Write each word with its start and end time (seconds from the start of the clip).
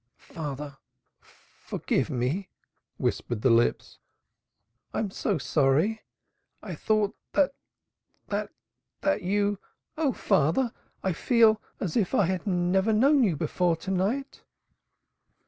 "Father, 0.17 0.77
forgive 1.19 2.09
me," 2.09 2.49
whispered 2.97 3.43
the 3.43 3.51
lips. 3.51 3.99
"I 4.95 4.99
am 4.99 5.11
so 5.11 5.37
sorry. 5.37 6.01
I 6.63 6.73
thought, 6.73 7.15
that 7.33 7.53
that 8.29 8.47
I 8.47 8.51
that 9.01 9.21
you 9.21 9.59
oh 9.99 10.11
father, 10.11 10.69
father! 10.69 10.73
I 11.03 11.13
feel 11.13 11.61
as 11.79 11.95
if 11.95 12.15
I 12.15 12.25
had 12.25 12.47
never 12.47 12.91
known 12.91 13.21
you 13.21 13.35
before 13.35 13.75
to 13.75 13.91
night." 13.91 14.41